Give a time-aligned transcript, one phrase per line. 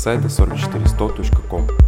[0.00, 1.79] сайта 44100.com.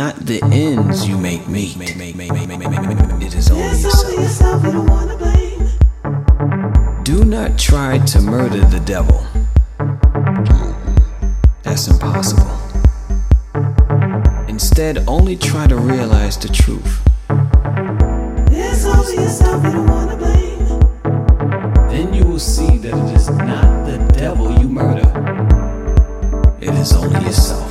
[0.00, 1.74] not the ends you make me.
[1.76, 4.62] It is only yourself.
[7.04, 9.20] Do not try to murder the devil.
[11.64, 12.50] That's impossible.
[14.48, 17.02] Instead, only try to realize the truth.
[21.90, 25.10] Then you will see that it is not the devil you murder,
[26.58, 27.69] it is only yourself.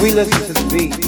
[0.00, 1.07] We listen to the beat, and it's